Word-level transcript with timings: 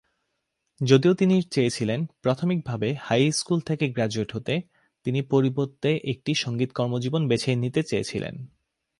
যদিও 0.81 1.13
তিনি 1.13 1.41
চেয়েছিলেন 1.41 2.05
প্রাথমিকভাবে 2.21 2.95
হাই 3.01 3.31
স্কুল 3.31 3.59
থেকে 3.59 3.85
গ্রাজুয়েট 3.89 4.29
হতে, 4.35 4.61
তিনি 5.05 5.19
পরিবর্তে 5.21 5.89
একটি 6.03 6.31
সঙ্গীত 6.35 6.69
কর্মজীবন 6.71 7.27
বেছে 7.27 7.55
নিতে 7.55 7.81
চেয়েছিলেন। 7.83 8.35